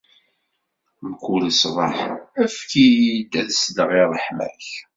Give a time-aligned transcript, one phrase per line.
[1.09, 1.97] Mkul ṣṣbeḥ,
[2.43, 4.65] efk-iyi-d ad sleɣ i ṛṛeḥma-k.